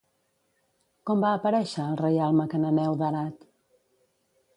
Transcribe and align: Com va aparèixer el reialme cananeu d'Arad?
Com 1.09 1.19
va 1.25 1.33
aparèixer 1.39 1.85
el 1.89 1.99
reialme 2.01 2.47
cananeu 2.55 2.95
d'Arad? 3.03 3.45